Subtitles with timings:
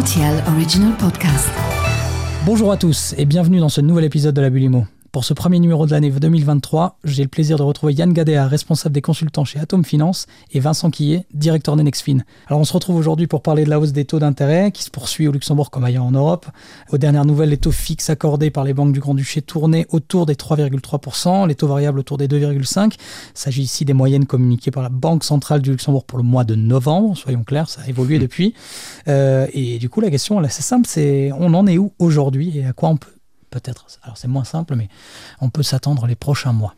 [0.00, 0.44] RTL.
[2.44, 4.84] Bonjour à tous et bienvenue dans ce nouvel épisode de la Bulimo.
[5.16, 8.94] Pour ce premier numéro de l'année 2023, j'ai le plaisir de retrouver Yann Gadea, responsable
[8.94, 12.18] des consultants chez Atom Finance, et Vincent Quillet, directeur d'Enexfin.
[12.48, 14.90] Alors on se retrouve aujourd'hui pour parler de la hausse des taux d'intérêt qui se
[14.90, 16.44] poursuit au Luxembourg comme ailleurs en Europe.
[16.92, 20.34] Aux dernières nouvelles, les taux fixes accordés par les banques du Grand-Duché tournaient autour des
[20.34, 22.92] 3,3%, les taux variables autour des 2,5%.
[22.92, 22.98] Il
[23.32, 26.56] s'agit ici des moyennes communiquées par la Banque centrale du Luxembourg pour le mois de
[26.56, 28.52] novembre, soyons clairs, ça a évolué depuis.
[29.08, 31.94] Euh, et du coup, la question, elle est assez simple, c'est on en est où
[31.98, 33.15] aujourd'hui et à quoi on peut
[33.50, 34.88] peut-être, alors c'est moins simple, mais
[35.40, 36.74] on peut s'attendre les prochains mois.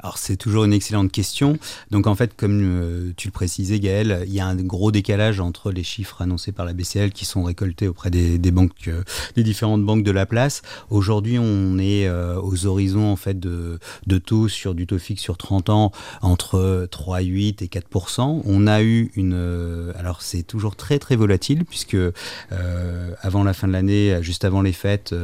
[0.00, 1.58] Alors c'est toujours une excellente question.
[1.90, 5.40] Donc en fait, comme euh, tu le précisais Gaël, il y a un gros décalage
[5.40, 9.02] entre les chiffres annoncés par la BCL qui sont récoltés auprès des, banques, euh,
[9.34, 10.62] des différentes banques de la place.
[10.90, 13.78] Aujourd'hui, on est euh, aux horizons en fait de,
[14.24, 19.10] taux sur du taux fixe sur 30 ans entre 3,8 et 4% On a eu
[19.16, 21.96] une, alors c'est toujours très très volatile puisque
[23.20, 25.14] avant la fin de l'année, juste avant les fêtes,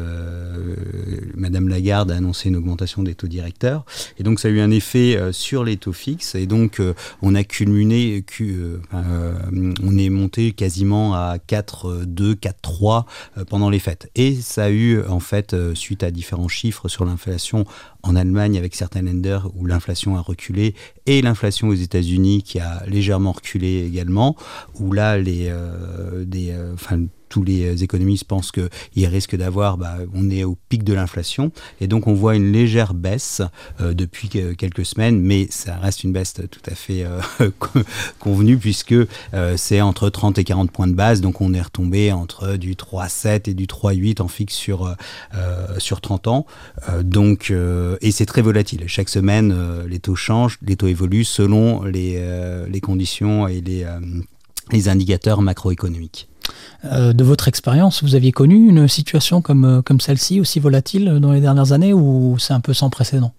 [1.34, 3.84] Madame Lagarde a annoncé une augmentation des taux directeurs
[4.19, 7.34] et donc ça a eu effet euh, sur les taux fixes et donc euh, on
[7.34, 8.79] a cumulé, euh,
[9.83, 13.05] on est monté quasiment à 4,2, 4,3
[13.48, 14.11] pendant les fêtes.
[14.15, 17.65] Et ça a eu en fait, suite à différents chiffres sur l'inflation
[18.03, 20.75] en Allemagne avec certains lenders où l'inflation a reculé
[21.06, 24.37] et l'inflation aux États-Unis qui a légèrement reculé également,
[24.78, 25.53] où là les,
[26.25, 26.55] des,
[27.35, 31.51] tous les euh, économistes pensent qu'il risque d'avoir, bah, on est au pic de l'inflation,
[31.81, 33.43] et donc on voit une légère baisse
[33.81, 37.51] euh, depuis quelques semaines, mais ça reste une baisse tout à fait euh,
[38.21, 38.95] convenue, puisque
[39.57, 43.51] c'est entre 30 et 40 points de base, donc on est retombé entre du 3,7
[43.51, 44.95] et du 3,8 en fixe sur,
[45.79, 46.47] sur 30 ans,
[47.03, 47.53] donc,
[48.01, 48.85] et c'est très volatile.
[48.87, 56.29] Chaque semaine, les taux changent, les taux évoluent selon les, conditions et les indicateurs macroéconomiques.
[56.84, 61.19] Euh, de votre expérience, vous aviez connu une situation comme, euh, comme celle-ci, aussi volatile
[61.20, 63.33] dans les dernières années, ou c'est un peu sans précédent?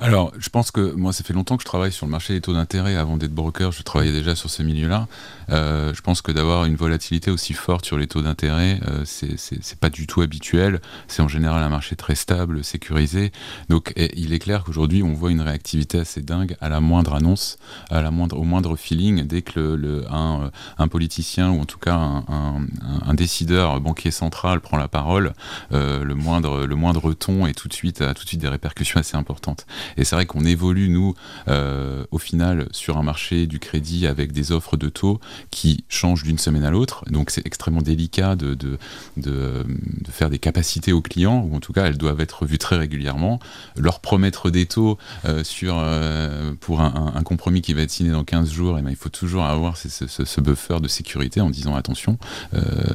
[0.00, 2.40] Alors, je pense que moi, ça fait longtemps que je travaille sur le marché des
[2.40, 2.96] taux d'intérêt.
[2.96, 5.08] Avant d'être broker, je travaillais déjà sur ce milieu-là.
[5.50, 9.78] Euh, je pense que d'avoir une volatilité aussi forte sur les taux d'intérêt, euh, c'est
[9.80, 10.80] pas du tout habituel.
[11.08, 13.32] C'est en général un marché très stable, sécurisé.
[13.68, 17.58] Donc, il est clair qu'aujourd'hui, on voit une réactivité assez dingue à la moindre annonce,
[17.90, 19.26] à la moindre, au moindre feeling.
[19.26, 22.66] Dès que le, un, euh, un, politicien ou en tout cas un,
[23.06, 25.32] un, décideur banquier central prend la parole,
[25.72, 28.48] euh, le moindre, le moindre ton est tout de suite, a tout de suite des
[28.48, 29.66] répercussions assez importantes.
[29.96, 31.14] Et c'est vrai qu'on évolue, nous,
[31.48, 36.22] euh, au final, sur un marché du crédit avec des offres de taux qui changent
[36.22, 37.04] d'une semaine à l'autre.
[37.10, 38.78] Donc c'est extrêmement délicat de, de,
[39.16, 39.64] de,
[40.10, 43.38] faire des capacités aux clients, ou en tout cas, elles doivent être vues très régulièrement.
[43.76, 48.24] Leur promettre des taux euh, sur, euh, pour un, compromis qui va être signé dans
[48.24, 52.18] 15 jours, eh ben, il faut toujours avoir ce, buffer de sécurité en disant attention,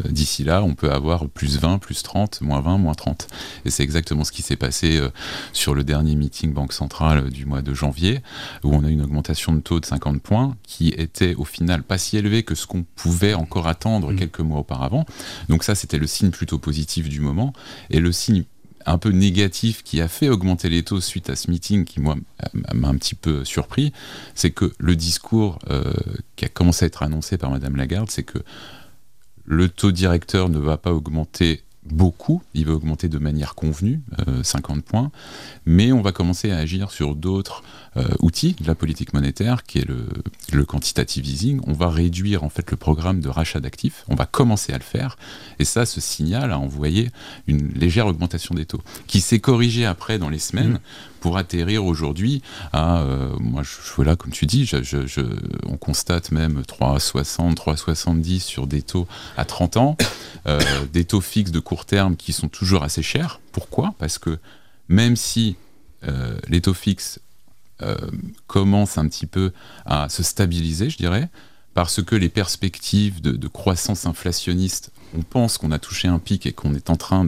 [0.10, 3.28] d'ici là, on peut avoir plus 20, plus 30, moins 20, moins 30.
[3.66, 5.00] Et c'est exactement ce qui s'est passé
[5.52, 8.22] sur le dernier meeting Banque centrale du mois de janvier,
[8.64, 11.98] où on a une augmentation de taux de 50 points qui était au final pas
[11.98, 14.16] si élevé que ce qu'on pouvait encore attendre mmh.
[14.18, 15.06] quelques mois auparavant.
[15.48, 17.54] Donc ça, c'était le signe plutôt positif du moment.
[17.90, 18.44] Et le signe
[18.86, 22.18] un peu négatif qui a fait augmenter les taux suite à ce meeting qui moi
[22.74, 23.94] m'a un petit peu surpris,
[24.36, 25.94] c'est que le discours euh,
[26.36, 28.40] qui a commencé à être annoncé par Madame Lagarde, c'est que
[29.46, 34.02] le taux directeur ne va pas augmenter beaucoup, il va augmenter de manière convenue,
[34.42, 35.12] 50 euh, points,
[35.66, 37.64] mais on va commencer à agir sur d'autres
[37.98, 40.08] euh, outils de la politique monétaire, qui est le,
[40.52, 41.60] le, quantitative easing.
[41.68, 44.84] On va réduire en fait le programme de rachat d'actifs, on va commencer à le
[44.84, 45.18] faire,
[45.60, 47.12] et ça, ce signal a envoyé
[47.48, 50.74] une légère augmentation des taux, qui s'est corrigée après dans les semaines.
[50.74, 50.80] Mmh
[51.24, 52.42] pour atterrir aujourd'hui
[52.74, 55.22] à, euh, moi je, suis là comme tu dis, je,
[55.66, 59.98] on constate même 3,60, 3,70 sur des taux à 30 ans,
[60.48, 60.60] euh,
[60.92, 63.40] des taux fixes de court terme qui sont toujours assez chers.
[63.54, 63.96] Pourquoi?
[64.00, 64.38] Parce que
[64.90, 65.56] même si
[66.06, 67.22] euh, les taux fixes
[68.48, 69.52] commencent un petit peu
[69.86, 71.30] à se stabiliser, je dirais,
[71.74, 76.54] parce que les perspectives de, croissance inflationniste, on pense qu'on a touché un pic et
[76.54, 77.26] qu'on est en train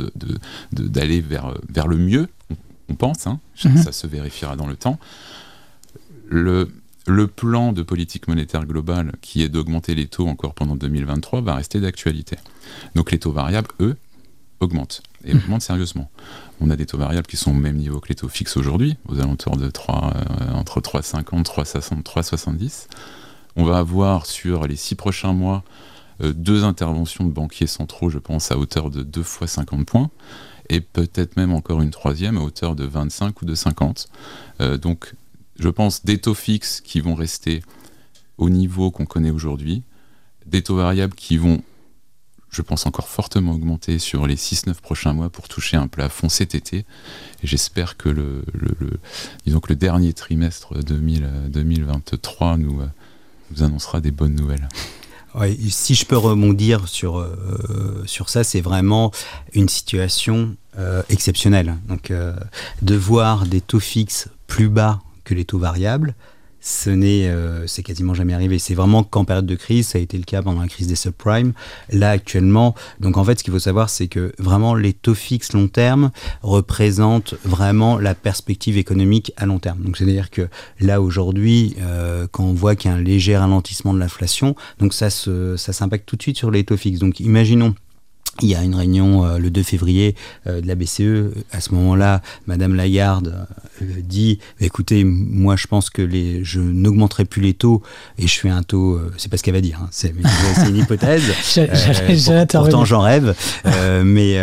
[0.72, 2.30] d'aller de, vers, vers le mieux
[2.90, 3.78] on pense, hein, mhm.
[3.78, 5.00] ça se vérifiera dans le temps.
[6.28, 6.72] Le,
[7.08, 11.56] le plan de politique monétaire globale, qui est d'augmenter les taux encore pendant 2023, va
[11.56, 12.38] rester d'actualité.
[12.96, 13.96] Donc les taux variables, eux,
[14.60, 15.42] augmentent, et mhm.
[15.42, 16.10] augmentent sérieusement.
[16.62, 18.98] On a des taux variables qui sont au même niveau que les taux fixes aujourd'hui,
[19.08, 22.88] aux alentours de 3, euh, entre 3,50, 3,60, 3,70.
[23.56, 25.64] On va avoir sur les six prochains mois
[26.22, 30.10] euh, deux interventions de banquiers centraux, je pense, à hauteur de 2 fois 50 points
[30.70, 34.08] et peut-être même encore une troisième à hauteur de 25 ou de 50.
[34.62, 35.14] Euh, donc
[35.60, 37.62] je pense des taux fixes qui vont rester
[38.38, 39.84] au niveau qu'on connaît aujourd'hui,
[40.46, 41.62] des taux variables qui vont
[42.56, 46.56] je pense encore fortement augmenter sur les 6-9 prochains mois pour toucher un plafond cet
[46.56, 46.86] été.
[47.44, 48.44] J'espère que le,
[49.46, 52.82] que le dernier trimestre 2023 nous,
[53.52, 54.70] nous annoncera des bonnes nouvelles.
[55.70, 59.12] si je peux rebondir sur, euh, sur ça, c'est vraiment
[59.54, 61.76] une situation euh, exceptionnelle.
[61.90, 62.36] Donc, euh,
[62.82, 66.16] de voir des taux fixes plus bas que les taux variables,
[66.66, 68.58] ce n'est euh, c'est quasiment jamais arrivé.
[68.58, 70.96] C'est vraiment qu'en période de crise, ça a été le cas pendant la crise des
[70.96, 71.54] subprimes.
[71.92, 75.54] Là actuellement, donc en fait, ce qu'il faut savoir, c'est que vraiment les taux fixes
[75.54, 76.10] long terme
[76.42, 79.82] représentent vraiment la perspective économique à long terme.
[79.84, 80.48] Donc c'est-à-dire que
[80.80, 84.96] là aujourd'hui, euh, quand on voit qu'il y a un léger ralentissement de l'inflation, donc
[84.96, 87.00] ça se, ça s'impacte tout de suite sur les taux fixes.
[87.00, 87.76] Donc imaginons
[88.42, 90.16] il y a une réunion euh, le 2 février
[90.48, 91.34] euh, de la BCE.
[91.52, 93.48] À ce moment-là, Madame Lagarde
[93.82, 97.82] euh, dit "Écoutez, moi, je pense que les, je n'augmenterai plus les taux
[98.18, 99.00] et je fais un taux.
[99.18, 99.80] c'est pas ce qu'elle va dire.
[99.82, 100.14] Hein, c'est,
[100.68, 101.24] une hypothèse.
[102.52, 103.36] pourtant, j'en rêve.
[104.04, 104.38] mais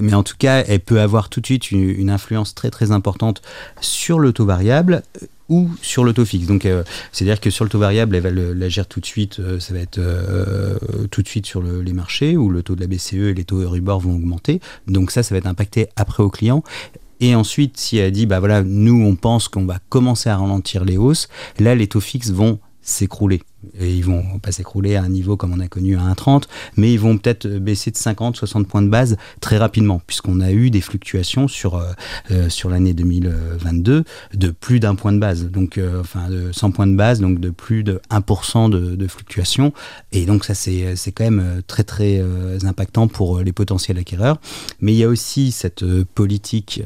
[0.00, 2.92] mais en tout cas, elle peut avoir tout de suite une, une influence très très
[2.92, 3.42] importante
[3.80, 5.02] sur le taux variable
[5.48, 6.46] ou sur le taux fixe.
[6.46, 9.40] Donc, euh, c'est-à-dire que sur le taux variable, elle va l'agir tout de suite.
[9.40, 10.76] Euh, ça va être euh,
[11.10, 13.60] tout de suite sur les marchés où le taux de la BCE et les taux
[13.60, 14.60] Euribor vont augmenter.
[14.86, 16.62] Donc ça, ça va être impacté après au client.
[17.20, 20.84] Et ensuite, si elle dit, bah voilà, nous, on pense qu'on va commencer à ralentir
[20.84, 23.40] les hausses, là, les taux fixes vont s'écrouler
[23.78, 26.44] et ils vont pas s'écrouler à un niveau comme on a connu à 1,30,
[26.76, 30.52] mais ils vont peut-être baisser de 50, 60 points de base très rapidement, puisqu'on a
[30.52, 31.92] eu des fluctuations sur, euh,
[32.30, 36.70] euh, sur l'année 2022 de plus d'un point de base, donc euh, enfin de 100
[36.72, 39.72] points de base, donc de plus de 1% de, de fluctuation,
[40.12, 42.22] et donc ça c'est, quand même très très
[42.64, 44.38] impactant pour les potentiels acquéreurs.
[44.80, 45.84] Mais il y a aussi cette
[46.14, 46.82] politique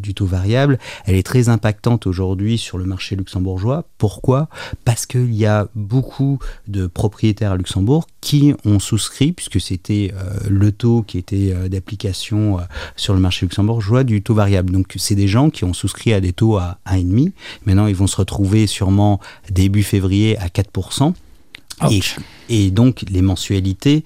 [0.00, 3.84] du taux variable, elle est très impactante aujourd'hui sur le marché luxembourgeois.
[3.98, 4.48] Pourquoi?
[4.84, 6.38] Parce qu'il y a beaucoup
[6.68, 11.68] de propriétaires à Luxembourg qui ont souscrit, puisque c'était euh, le taux qui était euh,
[11.68, 12.62] d'application euh,
[12.96, 14.70] sur le marché luxembourgeois, du taux variable.
[14.70, 17.32] Donc c'est des gens qui ont souscrit à des taux à 1,5.
[17.66, 19.20] Maintenant, ils vont se retrouver sûrement
[19.50, 21.12] début février à 4%.
[21.90, 22.00] Et,
[22.52, 24.04] et, donc les mensualités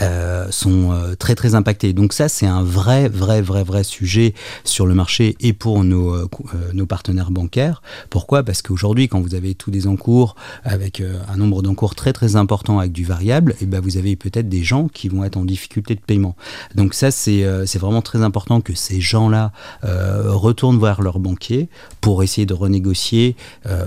[0.00, 1.92] euh, sont euh, très très impactées.
[1.92, 4.34] Donc ça c'est un vrai vrai vrai vrai sujet
[4.64, 6.28] sur le marché et pour nos, euh,
[6.72, 7.82] nos partenaires bancaires.
[8.08, 8.44] Pourquoi?
[8.44, 12.78] Parce qu'aujourd'hui quand vous avez tous des encours avec un nombre d'encours très très important
[12.78, 15.44] avec du variable, et eh ben vous avez peut-être des gens qui vont être en
[15.44, 16.36] difficulté de paiement.
[16.74, 17.42] Donc ça c'est
[17.78, 19.52] vraiment très important que ces gens-là
[19.82, 21.68] retournent voir leur banquier
[22.00, 23.36] pour essayer de renégocier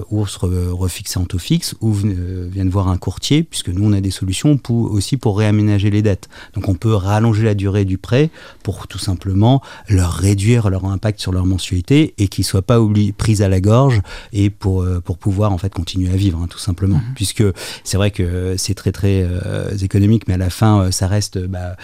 [0.10, 4.00] ou se refixer en taux fixe ou viennent voir un courtier puisque nous, on a
[4.01, 6.30] des solutions pour, aussi pour réaménager les dettes.
[6.53, 8.30] Donc on peut rallonger la durée du prêt
[8.63, 12.80] pour tout simplement leur réduire leur impact sur leur mensualité et qu'ils ne soient pas
[13.18, 14.01] pris à la gorge
[14.33, 16.98] et pour, euh, pour pouvoir en fait continuer à vivre, hein, tout simplement.
[16.98, 17.13] Mhm.
[17.15, 17.44] Puisque
[17.83, 21.38] c'est vrai que c'est très très euh, économique, mais à la fin, euh, ça reste
[21.39, 21.75] bah,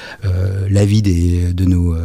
[0.69, 1.95] l'avis des, de nos,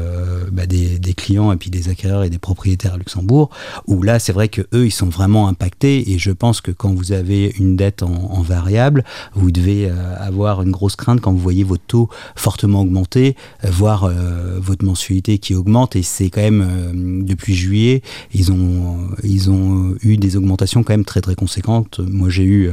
[0.51, 3.51] bah, des, des, clients et puis des acquéreurs et des propriétaires à Luxembourg,
[3.87, 6.95] où là, c'est vrai que eux, ils sont vraiment impactés et je pense que quand
[6.95, 9.05] vous avez une dette en, en variable,
[9.35, 13.71] vous devez euh, avoir une grosse crainte quand vous voyez votre taux fortement augmenter, euh,
[13.71, 15.97] voir euh, votre mensualité qui augmente.
[15.97, 18.03] Et c'est quand même, depuis juillet,
[18.33, 22.01] ils ont, ils ont eu des augmentations quand même très très conséquentes.
[22.01, 22.71] Moi, j'ai eu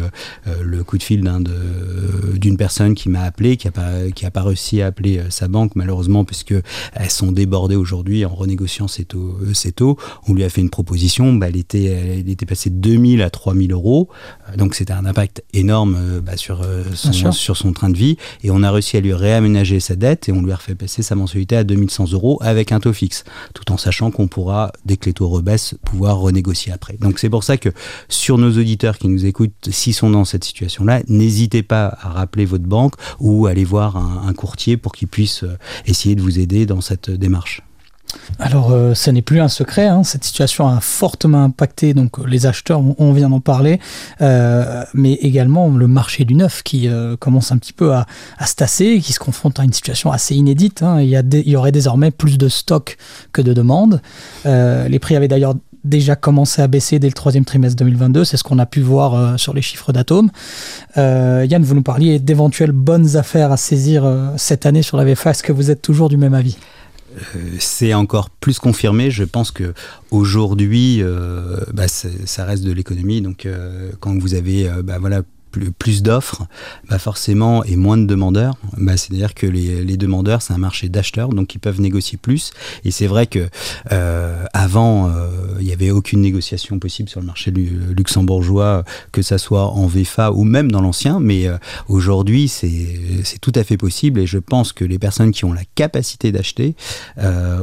[0.62, 1.28] le coup de fil
[2.36, 5.48] d'une personne qui m'a appelé, qui n'a pas, qui a pas réussi à appeler sa
[5.48, 6.56] banque, malheureusement, puisque
[6.94, 9.98] elles sont débordées aujourd'hui en renégociant ses taux.
[10.27, 13.30] On lui a fait une proposition, bah, elle, était, elle était passée de 2000 à
[13.30, 14.10] 3000 euros.
[14.58, 18.18] Donc c'était un impact énorme bah, sur, euh, son, sur son train de vie.
[18.44, 21.01] Et on a réussi à lui réaménager sa dette et on lui a refait passer
[21.04, 23.24] sa mensualité à 2100 euros avec un taux fixe,
[23.54, 26.98] tout en sachant qu'on pourra, dès que les taux rebaissent, pouvoir renégocier après.
[26.98, 27.70] Donc c'est pour ça que
[28.08, 32.46] sur nos auditeurs qui nous écoutent, s'ils sont dans cette situation-là, n'hésitez pas à rappeler
[32.46, 36.39] votre banque ou aller voir un, un courtier pour qu'il puisse euh, essayer de vous
[36.39, 37.62] aider dans cette démarche.
[38.39, 40.04] Alors, euh, ce n'est plus un secret, hein.
[40.04, 43.80] cette situation a fortement impacté donc, les acheteurs, on, vient d'en parler,
[44.22, 48.06] euh, mais également le marché du neuf qui euh, commence un petit peu à,
[48.46, 50.84] se tasser, qui se confronte à une situation assez inédite.
[50.84, 51.01] Hein.
[51.01, 52.98] Il, y aurait désormais plus de stock
[53.34, 54.01] que de demandes.
[54.46, 58.44] les prix avaient d'ailleurs déjà commencé à baisser dès le troisième trimestre 2022, c'est ce
[58.44, 60.30] qu'on a pu voir sur les chiffres d'Atome.
[60.96, 65.44] Yann, vous nous parliez d'éventuelles bonnes affaires à saisir cette année sur la VFA, est-ce
[65.44, 66.58] que vous êtes toujours du même avis?
[66.58, 66.78] euh,
[67.60, 69.12] c'est encore plus confirmé.
[69.12, 69.74] Je pense que
[70.12, 73.22] aujourd'hui, euh, bah, ça reste de l'économie.
[73.22, 76.44] Donc, euh, quand vous avez, bah, voilà, plus, d'offres,
[76.89, 81.29] bah forcément, et moins de demandeurs, bah c'est-à-dire que les, demandeurs, c'est un marché d'acheteurs,
[81.29, 82.51] donc ils peuvent négocier plus.
[82.86, 83.50] Et c'est vrai que
[83.91, 85.27] euh, avant, euh,
[85.60, 90.32] il n'y avait aucune négociation possible sur le marché luxembourgeois, que ça soit en VFA
[90.32, 94.20] ou même dans l'ancien, mais euh, aujourd'hui, c'est tout à fait possible.
[94.20, 96.75] Et je pense que les personnes qui ont la capacité d'acheter,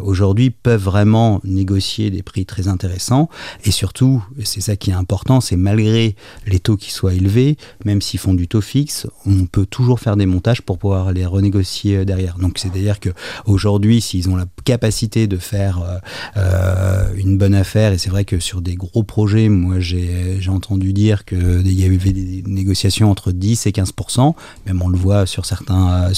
[0.02, 3.28] aujourd'hui, peuvent vraiment négocier des prix très intéressants.
[3.64, 6.16] Et surtout, c'est ça qui est important, c'est malgré
[6.46, 10.16] les taux qui soient élevés, même s'ils font du taux fixe, on peut toujours faire
[10.16, 12.38] des montages pour pouvoir les renégocier euh, derrière.
[12.38, 13.10] Donc c'est-à-dire que
[13.44, 15.98] aujourd'hui, s'ils ont la capacité de faire euh,
[16.36, 20.92] euh, une bonne affaire, et c'est vrai que sur des gros projets, moi j'ai entendu
[20.92, 24.34] dire qu'il y avait des négociations entre 10 et 15%
[24.66, 26.10] même on le voit sur certains,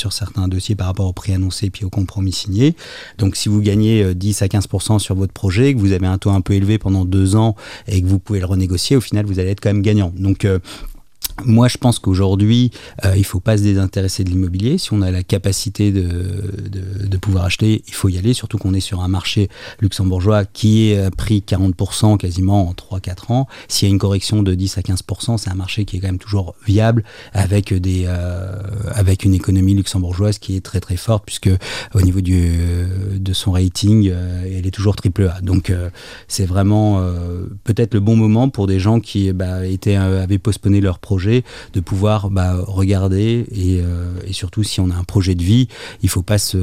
[0.48, 2.76] dossiers par rapport au prix annoncé puis au compromis signé.
[3.18, 6.30] Donc si vous gagnez 10 à 15 sur votre projet, que vous avez un taux
[6.30, 9.38] un peu élevé pendant deux ans et que vous pouvez le renégocier, au final vous
[9.38, 10.12] allez être quand même gagnant.
[10.16, 10.46] Donc
[11.44, 12.70] moi, je pense qu'aujourd'hui,
[13.04, 14.78] euh, il ne faut pas se désintéresser de l'immobilier.
[14.78, 16.02] Si on a la capacité de,
[17.06, 19.48] de, acheter, il faut y aller, surtout qu'on est sur un marché
[19.80, 23.48] luxembourgeois qui est pris 40% quasiment en 3-4 ans.
[23.68, 26.08] S'il y a une correction de 10 à 15%, c'est un marché qui est quand
[26.08, 28.52] même toujours viable avec, des, euh,
[28.92, 31.50] avec une économie luxembourgeoise qui est très très forte, puisque
[31.94, 32.52] au niveau du,
[33.14, 35.40] de son rating, euh, elle est toujours triple A.
[35.40, 35.72] Donc,
[36.28, 37.02] c'est vraiment
[37.64, 41.80] peut-être le bon moment pour des gens qui bah, étaient, avaient postponé leur projet de
[41.80, 45.68] pouvoir bah, regarder euh, et, surtout si on a un projet de vie,
[46.02, 46.56] il ne faut pas se,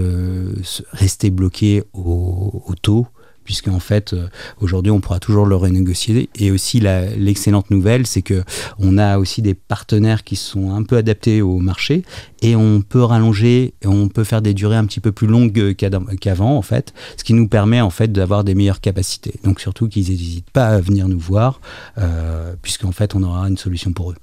[0.91, 3.07] rester bloqué au, taux
[3.43, 4.27] puisqu'en fait euh,
[4.59, 6.29] aujourd'hui on pourra toujours le renégocier.
[6.35, 8.43] Et aussi l'excellente nouvelle c'est que
[8.79, 12.03] on a aussi des partenaires qui sont un peu adaptés au marché
[12.41, 16.57] et on peut rallonger on peut faire des durées un petit peu plus longues qu'avant
[16.57, 19.39] en fait ce qui nous permet en fait d'avoir des meilleures capacités.
[19.43, 21.61] Donc surtout qu'ils n'hésitent pas à venir nous voir
[21.97, 24.15] euh, puisqu'en fait on aura une solution pour eux.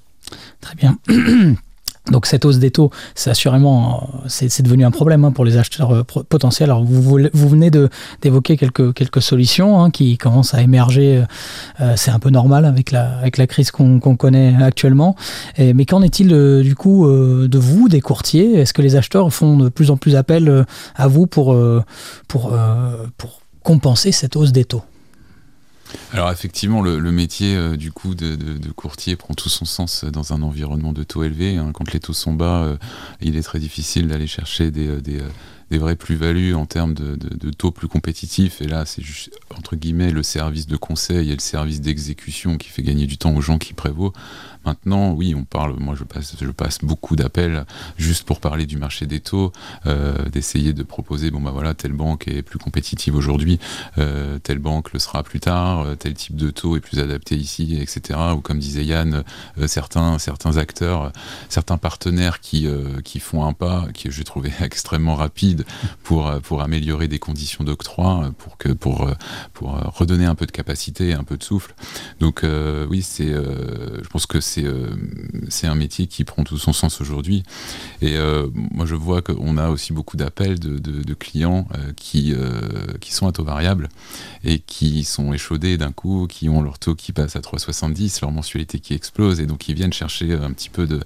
[0.61, 0.97] Très bien.
[2.11, 5.91] Donc cette hausse des taux, c'est assurément, c'est devenu un problème hein, pour les acheteurs
[5.91, 6.69] euh, potentiels.
[6.69, 7.71] Alors vous, vous venez
[8.21, 11.17] d'évoquer quelques, quelques solutions hein, qui commencent à émerger.
[11.17, 11.23] Euh,
[11.79, 15.15] euh, c'est un peu normal avec la, avec la crise qu'on connaît actuellement.
[15.57, 16.27] mais qu'en est-il
[16.61, 18.59] du coup de vous, des courtiers?
[18.59, 21.55] Est-ce que les acheteurs font de plus en plus appel à vous pour,
[22.27, 22.53] pour,
[23.17, 24.83] pour compenser cette hausse des taux?
[26.11, 28.35] Alors effectivement, le, métier euh, du coup de,
[28.71, 31.57] courtier prend tout son sens dans un environnement de taux élevé.
[31.57, 31.71] Hein.
[31.73, 32.77] Quand les taux sont bas, euh,
[33.21, 35.01] il est très difficile d'aller chercher des, euh,
[35.69, 38.61] des vraies plus-values en termes de, taux plus compétitifs.
[38.61, 42.69] Et là, c'est juste, entre guillemets, le service de conseil et le service d'exécution qui
[42.69, 44.13] fait gagner du temps aux gens qui prévaut.
[44.65, 46.35] Maintenant, oui, on parle, moi je passe,
[46.83, 47.65] beaucoup d'appels
[47.97, 49.51] juste pour parler du marché des taux,
[49.85, 53.59] euh, d'essayer de proposer, bon bah voilà, telle banque est plus compétitive aujourd'hui,
[53.97, 57.35] euh, telle banque le sera plus tard, euh, tel type de taux est plus adapté
[57.35, 58.19] ici, etc.
[58.35, 59.23] Ou comme disait Yann,
[59.67, 61.11] certains, certains acteurs,
[61.49, 62.67] certains partenaires qui,
[63.03, 65.65] qui font un pas, qui je trouvais extrêmement rapide,
[66.03, 69.09] pour, pour améliorer des conditions d'octroi, pour, pour,
[69.53, 71.73] pour redonner un peu de capacité, un peu de souffle.
[72.19, 72.45] Donc
[72.89, 74.52] oui, c'est, je pense que c'est,
[75.49, 77.43] c'est un métier qui prend tout son sens aujourd'hui.
[78.01, 78.15] Et
[78.53, 82.33] moi, je vois qu'on a aussi beaucoup d'appels de, de, clients qui,
[82.99, 83.89] qui sont à taux variable
[84.43, 88.31] et qui sont échaudés d'un coup, qui ont leur taux qui passe à 3,70, leur
[88.31, 91.01] mensualité qui explose, et donc ils viennent chercher un petit peu de,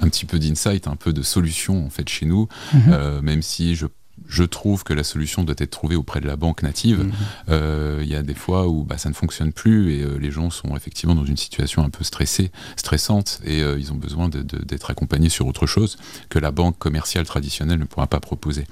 [0.00, 3.20] un petit peu d'insight, un peu de solution en fait chez nous, mhm.
[3.22, 3.86] même si je
[4.30, 7.00] je trouve que la solution doit être trouvée auprès de la banque native.
[7.00, 7.12] Mhm.
[7.50, 10.30] Euh, il y a des fois où bah, ça ne fonctionne plus et euh, les
[10.30, 14.28] gens sont effectivement dans une situation un peu stressée, stressante et euh, ils ont besoin
[14.28, 18.66] d'être accompagnés sur autre chose que la banque commerciale traditionnelle ne pourra pas proposer.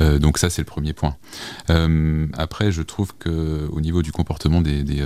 [0.00, 1.16] donc ça c'est le premier point.
[2.34, 5.02] après je trouve que au niveau du comportement des, des,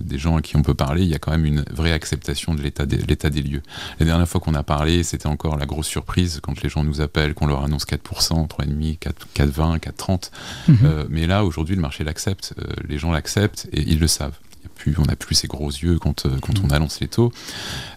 [0.00, 2.54] des, gens à qui on peut parler, il y a quand même une vraie acceptation
[2.54, 3.62] de l'état des, des lieux.
[4.00, 7.00] La dernière fois qu'on a parlé, c'était encore la grosse surprise quand les gens nous
[7.00, 10.30] appellent, qu'on leur annonce 4%, 3,5%, 4,20, 4,30.
[10.68, 10.78] Mhm.
[10.84, 12.54] Euh, mais là, aujourd'hui, le marché l'accepte.
[12.58, 14.38] Euh, les gens l'acceptent et ils le savent.
[14.74, 16.66] Plus, on n'a plus ces gros yeux quand, euh, quand mhm.
[16.66, 17.32] on annonce les taux.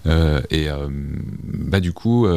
[0.06, 0.68] et
[1.44, 2.28] bah, du coup,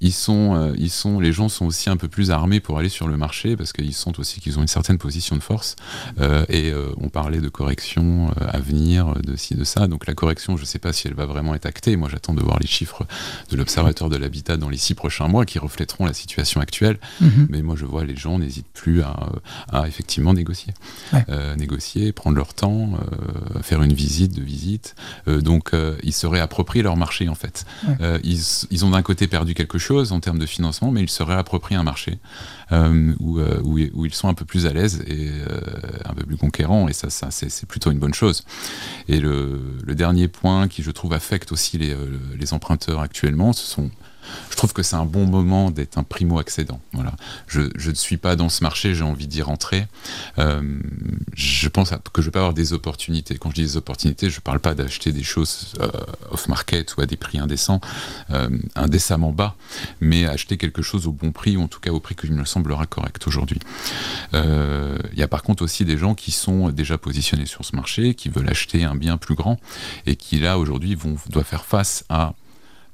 [0.00, 2.88] ils sont, euh, ils sont, les gens sont aussi un peu plus armés pour aller
[2.88, 5.76] sur le marché parce qu'ils sentent aussi qu'ils ont une certaine position de force.
[6.20, 9.88] Euh, et euh, on parlait de correction à venir, de ci, de ça.
[9.88, 11.96] Donc la correction, je ne sais pas si elle va vraiment être actée.
[11.96, 13.06] Moi, j'attends de voir les chiffres
[13.50, 16.98] de l'Observatoire de l'habitat dans les six prochains mois qui reflèteront la situation actuelle.
[17.20, 17.48] Mhm.
[17.50, 20.72] Mais moi, je vois les gens n'hésitent plus à, effectivement négocier.
[21.58, 22.92] négocier, prendre leur temps,
[23.62, 24.94] faire une visite de visite.
[25.26, 27.64] donc, ils se réapproprient leur marché en fait.
[28.24, 28.40] ils,
[28.70, 31.74] ils ont d'un côté perdu quelque chose en termes de financement, mais ils se réapproprient
[31.74, 32.18] un marché
[32.72, 35.60] euh, où, euh, où, ils sont un peu plus à l'aise et euh,
[36.04, 38.44] un peu plus conquérants, et ça, ça c'est plutôt une bonne chose.
[39.08, 41.94] Et le, le, dernier point qui, je trouve, affecte aussi les,
[42.38, 43.90] les emprunteurs actuellement, ce sont
[44.50, 46.80] je trouve que c'est un bon moment d'être un primo-accédant.
[46.92, 47.12] Voilà.
[47.46, 49.86] Je, ne suis pas dans ce marché, j'ai envie d'y rentrer.
[50.38, 50.80] Euh,
[51.34, 53.36] je pense que je vais pas avoir des opportunités.
[53.38, 55.88] Quand je dis des opportunités, je ne parle pas d'acheter des choses euh,
[56.30, 57.80] off-market ou à des prix indécents,
[58.30, 59.56] euh, indécemment bas,
[60.00, 62.44] mais acheter quelque chose au bon prix, ou en tout cas au prix qui me
[62.44, 63.60] semblera correct aujourd'hui.
[64.32, 68.14] Il y a par contre aussi des gens qui sont déjà positionnés sur ce marché,
[68.14, 69.58] qui veulent acheter un bien plus grand
[70.06, 72.34] et qui là aujourd'hui vont doivent faire face à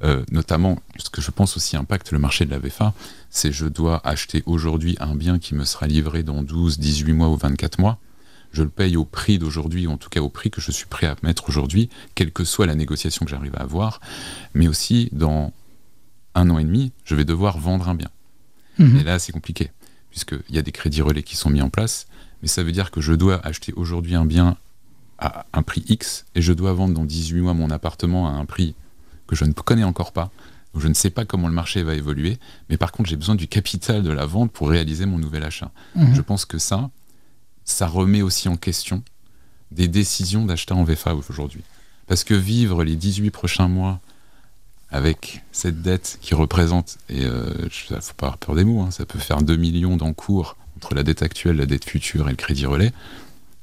[0.02, 2.92] euh, notamment ce que je pense aussi impacte le marché de la VFA,
[3.30, 7.28] c'est je dois acheter aujourd'hui un bien qui me sera livré dans 12, 18 mois
[7.28, 7.98] ou 24 mois.
[8.52, 10.86] Je le paye au prix d'aujourd'hui, ou en tout cas au prix que je suis
[10.86, 14.00] prêt à mettre aujourd'hui, quelle que soit la négociation que j'arrive à avoir.
[14.54, 15.52] Mais aussi, dans
[16.34, 18.10] un an et demi, je vais devoir vendre un bien.
[18.78, 18.96] Mmh.
[18.98, 19.72] Et là, c'est compliqué,
[20.10, 22.06] puisqu'il y a des crédits relais qui sont mis en place,
[22.42, 24.56] mais ça veut dire que je dois acheter aujourd'hui un bien
[25.18, 28.44] à un prix X et je dois vendre dans 18 mois mon appartement à un
[28.44, 28.74] prix
[29.26, 30.30] que je ne connais encore pas.
[30.74, 33.34] Donc je ne sais pas comment le marché va évoluer, mais par contre j'ai besoin
[33.34, 35.70] du capital de la vente pour réaliser mon nouvel achat.
[35.94, 36.14] Mmh.
[36.14, 36.90] Je pense que ça,
[37.64, 39.02] ça remet aussi en question
[39.70, 41.62] des décisions d'acheter en VFA aujourd'hui.
[42.06, 44.00] Parce que vivre les 18 prochains mois
[44.90, 48.82] avec cette dette qui représente, et il euh, ne faut pas avoir peur des mots,
[48.82, 52.30] hein, ça peut faire 2 millions d'encours entre la dette actuelle, la dette future et
[52.30, 52.92] le crédit relais,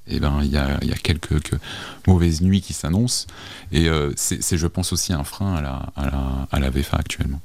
[0.07, 1.55] eh ben, il y a, quelques que,
[2.07, 3.27] mauvaises nuits qui s'annoncent.
[3.71, 6.97] Et euh, c'est, je pense, aussi un frein à la, à la, à la VFA
[6.97, 7.41] actuellement.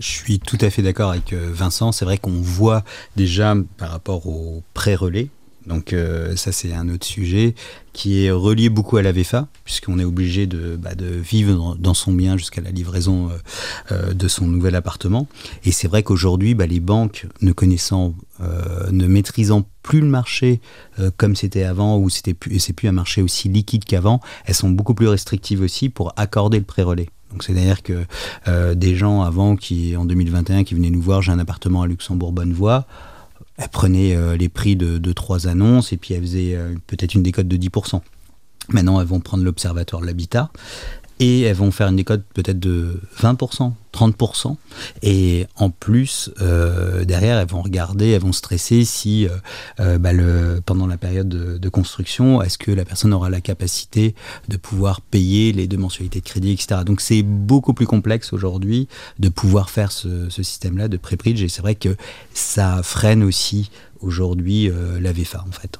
[0.00, 1.92] Je suis tout à fait d'accord avec euh, Vincent.
[1.92, 5.28] C'est vrai qu'on voit déjà par rapport aux pré-relais,
[5.66, 7.54] donc euh, ça c'est un autre sujet
[7.92, 12.12] qui est relié beaucoup à la VFA, puisqu'on est obligé de, bah, vivre dans son
[12.12, 13.32] bien jusqu'à la livraison euh,
[13.92, 15.26] euh, de son nouvel appartement.
[15.64, 18.14] Et c'est vrai qu'aujourd'hui, bah, les banques, ne connaissant,
[18.92, 20.60] ne maîtrisant plus le marché
[21.16, 25.08] comme c'était avant, ou c'est plus un marché aussi liquide qu'avant, elles sont beaucoup plus
[25.08, 27.08] restrictives aussi pour accorder le pré-relais.
[27.30, 28.04] Donc c'est-à-dire que
[28.74, 32.32] des gens avant qui en 2021 qui venaient nous voir, j'ai un appartement à Luxembourg
[32.32, 32.86] Bonnevoie,
[33.56, 37.22] elle prenait euh, les prix de, trois annonces et puis elle faisait euh, peut-être une
[37.22, 38.00] décote de 10%.
[38.68, 40.50] Maintenant, elles vont prendre l'Observatoire de l'habitat
[41.18, 44.56] et elles vont faire une décote peut-être de 20%, 30%.
[45.02, 49.30] Et en plus, euh, derrière, elles vont regarder, elles vont stresser si, euh,
[49.80, 50.10] euh, bah
[50.66, 54.14] pendant la période de, construction, est-ce que la personne aura la capacité
[54.48, 56.82] de pouvoir payer les deux mensualités de crédit, etc.
[56.86, 61.42] Donc c'est beaucoup plus complexe aujourd'hui de pouvoir faire ce, système-là de pré-bridge.
[61.42, 61.96] Et c'est vrai que
[62.32, 65.78] ça freine aussi aujourd'hui la VFA, en fait.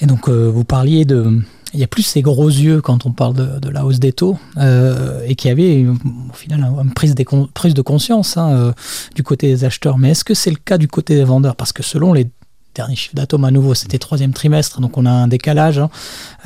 [0.00, 1.40] Et donc, vous parliez de,
[1.72, 4.38] il y a plus ces gros yeux quand on parle de, la hausse des taux
[4.56, 8.72] euh, et qu'il y avait au final une prise, des de conscience hein, euh,
[9.14, 9.98] du côté des acheteurs.
[9.98, 11.56] Mais est-ce que c'est le cas du côté des vendeurs?
[11.56, 12.28] Parce que selon les
[12.74, 15.78] derniers chiffres d'Atom à nouveau, c'était troisième trimestre, donc on a un décalage.
[15.78, 15.90] Hein,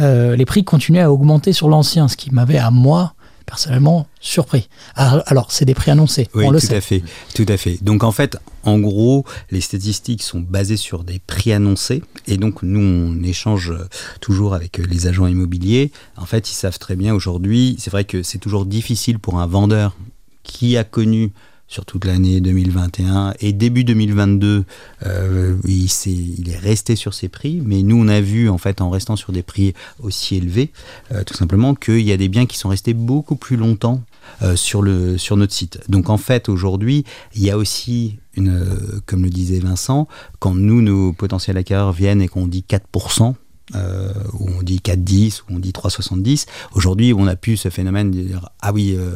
[0.01, 3.14] euh, les prix continuaient à augmenter sur l'ancien, ce qui m'avait à moi
[3.47, 4.69] personnellement surpris.
[4.95, 6.29] Alors, c'est des prix annoncés.
[6.35, 6.77] Oui, on le tout sait.
[6.77, 7.03] à fait,
[7.35, 7.83] tout à fait.
[7.83, 12.63] Donc en fait, en gros, les statistiques sont basées sur des prix annoncés, et donc
[12.63, 13.73] nous on échange
[14.21, 15.93] toujours avec les agents immobiliers.
[16.17, 17.77] En fait, ils savent très bien aujourd'hui.
[17.79, 19.97] C'est vrai que c'est toujours difficile pour un vendeur
[20.43, 21.33] qui a connu
[21.67, 24.65] sur toute l'année 2021 et début 2022,
[25.07, 27.63] euh, il, est, il, est, resté sur ses prix.
[27.65, 30.71] Mais nous, on a vu, en fait, en restant sur des prix aussi élevés,
[31.13, 34.03] euh, tout simplement, qu'il y a des biens qui sont restés beaucoup plus longtemps
[34.43, 35.81] euh, sur, le, sur notre site.
[35.89, 40.07] Donc, en fait, aujourd'hui, il y a aussi, une, comme le disait Vincent,
[40.39, 43.35] quand nous, nos potentiels acquéreurs viennent et qu'on dit 4%,
[43.75, 46.47] euh, où on dit 4,10, où on dit 3,70.
[46.75, 49.11] Aujourd'hui, on a pu ce phénomène de dire ah oui, euh,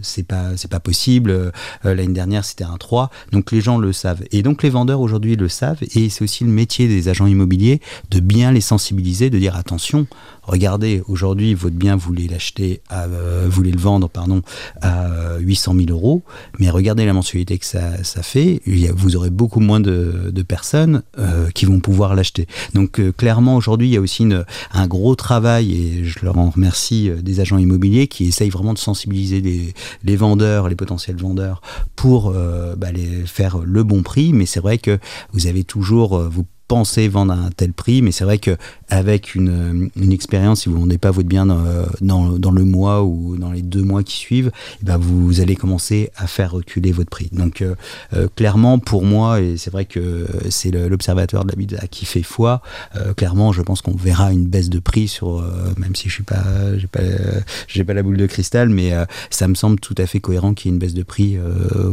[0.00, 1.30] c'est pas c'est pas possible.
[1.30, 1.50] Euh,
[1.84, 3.10] L'année dernière, c'était un 3.
[3.32, 4.24] Donc les gens le savent.
[4.32, 5.82] Et donc les vendeurs aujourd'hui le savent.
[5.94, 10.06] Et c'est aussi le métier des agents immobiliers de bien les sensibiliser, de dire attention.
[10.46, 14.42] Regardez, aujourd'hui, votre bien, vous voulez l'acheter, euh, vous voulez le vendre, pardon,
[14.80, 16.22] à 800 000 euros,
[16.58, 17.82] mais regardez la mensualité que ça,
[18.22, 18.60] fait.
[18.94, 22.46] Vous aurez beaucoup moins de, personnes euh, qui vont pouvoir l'acheter.
[22.74, 24.26] Donc euh, clairement, aujourd'hui, il y a aussi
[24.72, 28.74] un gros travail, et je leur en remercie, euh, des agents immobiliers qui essayent vraiment
[28.74, 31.60] de sensibiliser les, vendeurs, les potentiels vendeurs,
[31.96, 32.88] pour euh, bah,
[33.24, 34.32] faire le bon prix.
[34.32, 34.98] Mais c'est vrai que
[35.32, 38.56] vous avez toujours, vous pensez vendre à un tel prix, mais c'est vrai que
[38.88, 43.02] avec une, une expérience, si vous ne vendez pas votre bien dans, dans, le mois
[43.04, 44.50] ou dans les deux mois qui suivent,
[44.80, 47.28] eh ben vous allez commencer à faire reculer votre prix.
[47.32, 47.74] Donc euh,
[48.14, 52.62] euh, clairement, pour moi, et c'est vrai que c'est l'observateur de la qui fait foi,
[52.96, 55.42] euh, clairement, je pense qu'on verra une baisse de prix sur,
[55.78, 56.44] même si je suis pas,
[56.76, 58.92] j'ai pas, pas la boule de cristal, mais
[59.30, 61.38] ça me semble tout à fait cohérent qu'il y ait une baisse de prix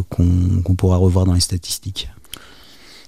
[0.10, 2.10] qu'on pourra revoir dans les statistiques.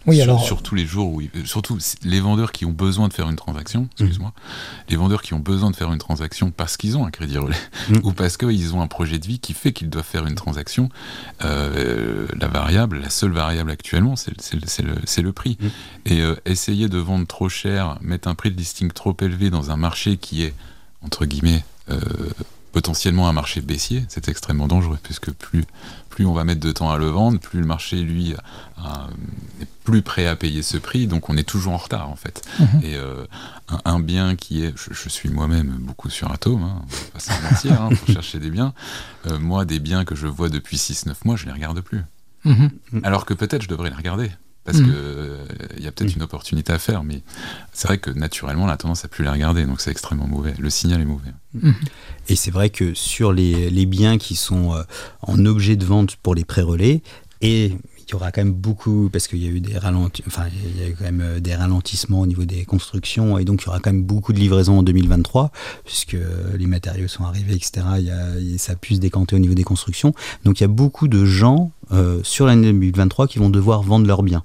[0.07, 0.43] Oui, alors...
[0.43, 3.81] sur, tous les jours où, surtout les vendeurs qui ont besoin de faire une transaction,
[3.81, 3.89] mmh.
[4.03, 4.33] excuse-moi,
[4.89, 7.55] les vendeurs qui ont besoin de faire une transaction parce qu'ils ont un crédit relais
[7.89, 7.95] mmh.
[8.03, 10.89] ou parce qu'ils ont un projet de vie qui fait qu'ils doivent faire une transaction,
[11.43, 15.57] euh, la variable, la seule variable actuellement, c'est le, le, prix.
[15.59, 15.67] Mmh.
[16.05, 19.71] Et euh, essayer de vendre trop cher, mettre un prix de listing trop élevé dans
[19.71, 20.53] un marché qui est
[21.01, 21.99] entre guillemets euh,
[22.75, 25.63] potentiellement un marché baissier, c'est extrêmement dangereux, puisque plus,
[26.15, 30.01] plus on va mettre de temps à le vendre, plus le marché, lui, est plus
[30.01, 32.41] prêt à payer ce prix, donc on est toujours en retard, en fait.
[32.57, 32.67] Mhm.
[32.83, 33.25] Et euh,
[33.83, 34.73] un, bien qui est...
[34.77, 38.49] Je, suis moi-même beaucoup sur Atom, hein, on va pas mentir, hein, pour chercher des
[38.49, 38.73] biens.
[39.27, 42.03] Euh, moi, des biens que je vois depuis 6-9 mois, je les regarde plus.
[42.45, 42.69] Mhm.
[43.03, 44.31] Alors que peut-être je devrais les regarder
[44.65, 44.93] parce qu'il
[45.77, 47.21] il y a peut-être une opportunité à faire, mais
[47.71, 50.53] c'est vrai que naturellement, on a tendance à plus les regarder, donc c'est extrêmement mauvais.
[50.59, 51.31] Le signal est mauvais.
[52.27, 54.83] Et c'est vrai que sur les, les, biens qui sont euh,
[55.21, 57.01] en objet de vente pour les pré-relais,
[57.41, 60.81] et il y aura quand même beaucoup, parce qu'il y a eu des enfin, il
[60.81, 63.65] y a eu quand même euh, des ralentissements au niveau des constructions, et donc il
[63.65, 65.51] y aura quand même beaucoup de livraisons en 2023,
[65.85, 66.17] puisque
[66.57, 67.85] les matériaux sont arrivés, etc.
[67.97, 70.13] Il y a, ça a pu se décanter au niveau des constructions.
[70.43, 74.07] Donc il y a beaucoup de gens euh, sur l'année 2023 qui vont devoir vendre
[74.07, 74.43] leurs biens.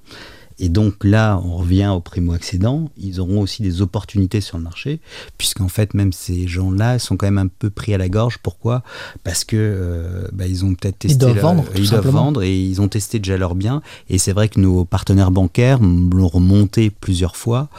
[0.63, 2.91] Et donc là, on revient au primo-accédant.
[2.99, 5.01] Ils auront aussi des opportunités sur le marché,
[5.39, 8.37] puisqu'en fait, même ces gens-là sont quand même un peu pris à la gorge.
[8.43, 8.83] Pourquoi?
[9.25, 11.15] Parce que euh, bah, ils ont peut-être testé.
[11.15, 11.65] Ils doivent vendre.
[11.77, 13.81] Ils doivent vendre et ils ont testé déjà leurs biens.
[14.11, 17.71] Et c'est vrai que nos partenaires bancaires l'ont remonté plusieurs fois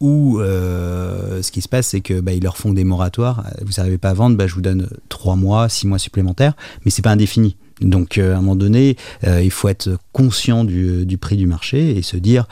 [0.00, 3.44] où euh, ce qui se passe, c'est que bah, ils leur font des moratoires.
[3.64, 6.90] Vous n'arrivez pas à vendre, bah, je vous donne trois mois, six mois supplémentaires, mais
[6.90, 7.56] c'est pas indéfini.
[7.80, 11.46] Donc euh, à un moment donné, euh, il faut être conscient du, du, prix du
[11.46, 12.46] marché et se dire,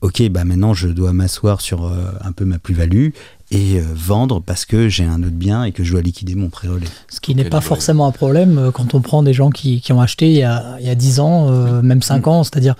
[0.00, 3.08] ok, bah maintenant je dois m'asseoir sur euh, un peu ma plus-value
[3.50, 6.86] et vendre parce que j'ai un autre bien et que je dois liquider mon pré-relais.
[7.08, 10.00] Ce qui n'est pas forcément un problème quand on prend des gens qui, qui ont
[10.00, 11.50] acheté il y, a, il y a 10 ans,
[11.82, 12.76] même 5 ans, c'est-à-dire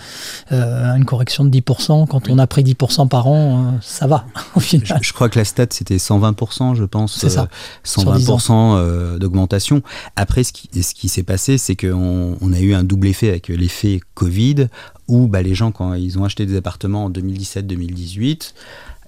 [0.51, 5.01] une correction de 10%, quand on a pris 10% par an, ça va au final.
[5.03, 7.19] Je, crois que la stat c'était 120%, je pense.
[7.19, 7.49] C'est ça.
[7.85, 9.83] 120% d'augmentation.
[10.17, 13.29] Après, ce qui, ce qui s'est passé, c'est qu'on on a eu un double effet
[13.29, 14.69] avec l'effet Covid
[15.09, 18.53] où bah, les gens, quand ils ont acheté des appartements en 2017-2018,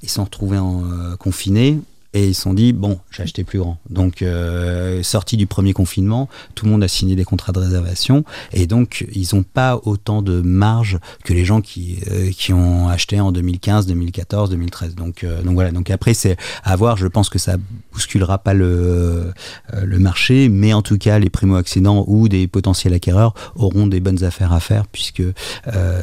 [0.03, 1.79] ils sont retrouvés en, euh, confinés
[2.15, 3.79] et ils se sont dit, bon, j'ai acheté plus grand.
[3.89, 8.25] Donc, euh, sorti du premier confinement, tout le monde a signé des contrats de réservation.
[8.53, 12.89] Et donc, ils n'ont pas autant de marge que les gens qui, euh, qui ont
[12.89, 14.95] acheté en 2015, 2014, 2013.
[14.95, 15.71] Donc, euh, donc voilà.
[15.71, 16.99] Donc après, c'est à voir.
[16.99, 17.57] Je pense que ça
[17.95, 19.33] bousculera pas le,
[19.73, 20.51] euh, le marché.
[20.51, 24.61] Mais en tout cas, les primo-accédants ou des potentiels acquéreurs auront des bonnes affaires à
[24.61, 25.23] faire puisque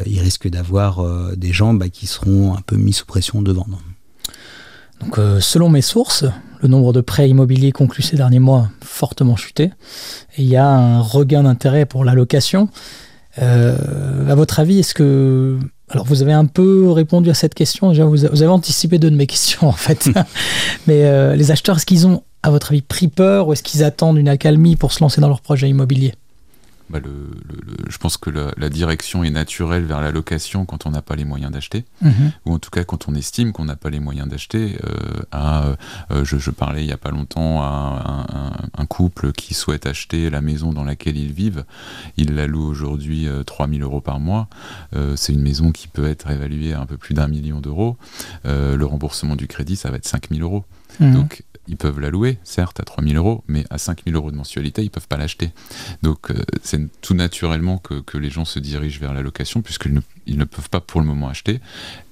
[0.05, 3.79] ils risquent d'avoir des gens bah, qui seront un peu mis sous pression de vendre.
[5.01, 6.25] Donc, euh, selon mes sources,
[6.61, 9.71] le nombre de prêts immobiliers conclus ces derniers mois a fortement chuté.
[10.37, 12.69] Et il y a un regain d'intérêt pour la location.
[13.41, 15.57] Euh, à votre avis, est-ce que.
[15.89, 17.89] Alors, vous avez un peu répondu à cette question.
[17.89, 20.09] Déjà, vous, avez anticipé deux de mes questions, en fait.
[20.87, 23.83] Mais euh, les acheteurs, est-ce qu'ils ont, à votre avis, pris peur ou est-ce qu'ils
[23.83, 26.13] attendent une accalmie pour se lancer dans leur projet immobilier?
[26.89, 27.29] Bah, le,
[27.87, 31.25] je pense que la, direction est naturelle vers la location quand on n'a pas les
[31.25, 32.31] moyens d'acheter, mhm.
[32.45, 34.77] ou en tout cas quand on estime qu'on n'a pas les moyens d'acheter.
[35.33, 35.75] Euh,
[36.11, 38.25] euh, je, parlais il n'y a pas longtemps à
[38.77, 41.63] un, couple qui souhaite acheter la maison dans laquelle ils vivent.
[42.17, 44.47] Il la loue aujourd'hui 3000 euh, euros par mois.
[45.15, 47.97] C'est une maison qui peut être évaluée à un peu plus d'un million d'euros.
[48.45, 50.65] le remboursement du crédit, ça va être 5000 euros.
[50.99, 51.13] Mhm.
[51.13, 54.81] Donc ils peuvent la louer, certes, à 3000 euros, mais à 5000 euros de mensualité,
[54.81, 55.51] ils ne peuvent pas l'acheter.
[56.01, 59.93] Donc, euh, c'est tout naturellement que, que, les gens se dirigent vers la location, puisqu'ils
[59.93, 61.59] ne, ils ne peuvent pas pour le moment acheter.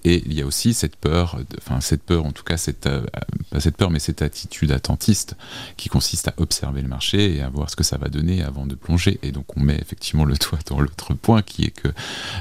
[0.04, 3.06] Et il y a aussi cette peur, enfin cette peur, en tout cas, cette, euh,
[3.52, 5.36] pas cette peur, mais cette attitude attentiste
[5.76, 8.66] qui consiste à observer le marché et à voir ce que ça va donner avant
[8.66, 9.20] de plonger.
[9.22, 11.90] Et donc on met effectivement le toit dans l'autre point qui est que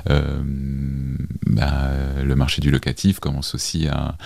[0.08, 0.42] euh,
[1.46, 1.90] bah,
[2.22, 4.16] le marché du locatif commence aussi à,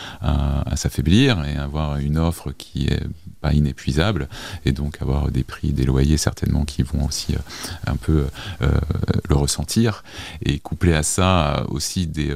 [0.77, 3.03] s'affaiblir et à avoir une offre qui est
[3.41, 4.29] pas inépuisable
[4.65, 7.39] et donc avoir des prix, des loyers certainement qui vont aussi euh,
[7.87, 8.27] un peu
[8.61, 10.05] le ressentir
[10.45, 12.35] et couplé à ça aussi des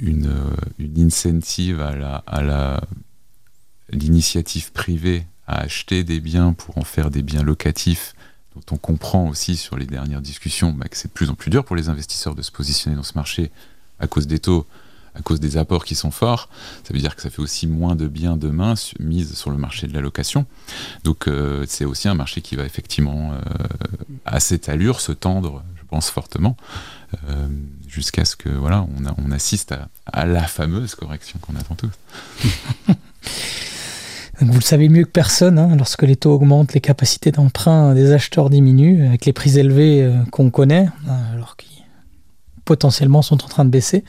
[0.00, 0.30] une,
[0.78, 2.80] une incentive à la, à la
[3.90, 8.14] l'initiative privée à acheter des biens pour en faire des biens locatifs,
[8.54, 11.50] dont on comprend aussi sur les dernières discussions bah, que c'est de plus en plus
[11.50, 13.50] dur pour les investisseurs de se positionner dans ce marché
[14.00, 14.66] à cause des taux.
[15.14, 16.48] À cause des apports qui sont forts.
[16.82, 19.86] Ça veut dire que ça fait aussi moins de biens demain mis sur le marché
[19.86, 20.46] de la location.
[21.04, 21.28] Donc
[21.66, 23.32] c'est aussi un marché qui va effectivement
[24.24, 26.56] à cette allure se tendre, je pense fortement.
[27.86, 28.86] jusqu'à ce que voilà,
[29.18, 29.74] on, assiste
[30.12, 31.90] à, la fameuse correction qu'on attend tous.
[34.40, 38.12] vous le savez mieux que personne, hein, lorsque les taux augmentent, les capacités d'emprunt des
[38.12, 41.73] acheteurs diminuent, avec les prix élevés euh, qu'on connaît, euh, alors qu'ils
[42.64, 44.04] potentiellement sont en train de baisser.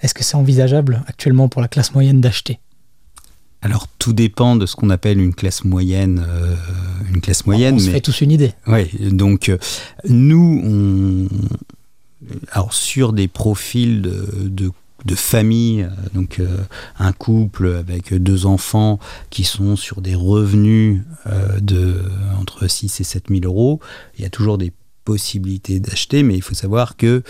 [0.00, 2.58] Est-ce que c'est envisageable actuellement pour la classe moyenne d'acheter?
[3.60, 6.24] Alors tout dépend de ce qu'on appelle une classe moyenne.
[6.26, 6.56] Euh,
[7.12, 7.76] une classe moyenne.
[7.76, 8.52] On se fait tous une idée.
[8.66, 9.52] Oui, donc
[10.08, 11.28] nous, on,
[12.50, 14.70] alors sur des profils de, de
[15.04, 16.58] de famille, euh, donc euh,
[16.98, 18.98] un couple avec deux enfants
[19.30, 22.02] qui sont sur des revenus euh, de
[22.40, 23.80] entre 6 et 7 000 euros,
[24.16, 24.72] il y a toujours des
[25.04, 27.22] possibilités d'acheter, mais il faut savoir que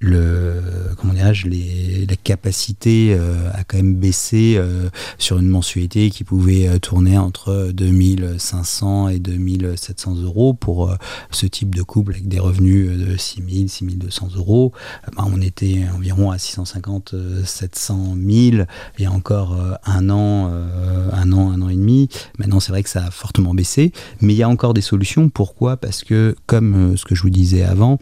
[0.00, 0.62] le
[0.96, 6.24] comment dirais-je les, la capacité euh, a quand même baissé euh, sur une mensualité qui
[6.24, 10.94] pouvait euh, tourner entre 2500 et 2700 euros pour
[11.30, 14.72] ce type de couple avec des revenus de 6000 6200 euros.
[15.16, 18.64] Ben, on était environ à 650 700 000
[18.98, 20.50] il y a encore un an
[21.12, 22.08] un an un an et demi.
[22.38, 25.28] Maintenant c'est vrai que ça a fortement baissé mais il y a encore des solutions.
[25.28, 25.76] Pourquoi?
[25.76, 27.98] Parce que comme ce que je vous disais avant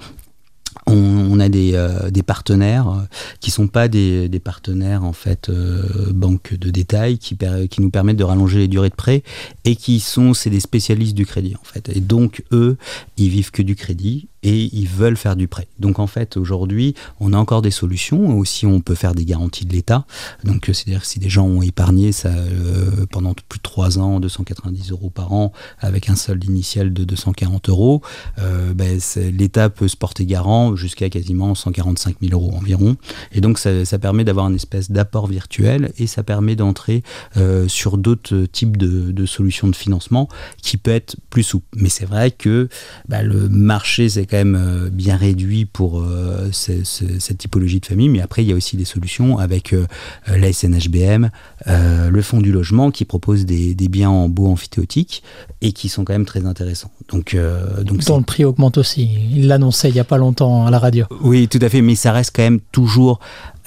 [0.86, 3.02] on, a des, euh, partenaires euh,
[3.40, 7.36] qui sont pas des, des partenaires en fait euh, banques de détail qui,
[7.70, 9.22] qui nous permettent de rallonger les durées de prêt
[9.64, 11.88] et qui sont c'est des spécialistes du crédit en fait.
[11.94, 12.76] Et donc eux
[13.16, 15.68] ils vivent que du crédit et ils veulent faire du prêt.
[15.78, 18.38] Donc en fait, aujourd'hui, on a encore des solutions.
[18.38, 20.06] Aussi, on peut faire des garanties de l'État.
[20.42, 24.20] Donc c'est-à-dire que si des gens ont épargné ça euh, pendant plus de 3 ans,
[24.20, 28.00] 290 euros par an, avec un solde initial de 240 euros,
[28.38, 28.98] euh, ben,
[29.36, 32.96] l'État peut se porter garant jusqu'à quasiment 145 000 euros environ.
[33.32, 37.02] Et donc ça, permet d'avoir une espèce d'apport virtuel et ça permet d'entrer
[37.36, 40.28] euh, sur d'autres types de, de, solutions de financement
[40.62, 41.66] qui peut être plus souple.
[41.76, 42.68] Mais c'est vrai que
[43.08, 48.08] ben, le marché, c'est quand même euh, bien réduit pour euh, cette typologie de famille,
[48.08, 49.86] mais après il y a aussi des solutions avec euh,
[50.26, 51.30] la SNHBM,
[51.66, 55.22] le Fonds du logement qui propose des, biens en beau amphithéotique
[55.62, 56.90] et qui sont quand même très intéressants.
[57.10, 57.36] Donc,
[57.84, 59.08] donc dont le prix augmente aussi.
[59.32, 61.06] Il l'annonçait il n'y a pas longtemps à la radio.
[61.22, 63.18] Oui, tout à fait, mais ça reste quand même toujours